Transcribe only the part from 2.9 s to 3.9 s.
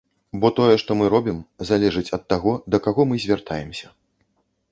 мы звяртаемся.